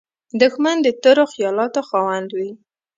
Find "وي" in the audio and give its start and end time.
2.37-2.51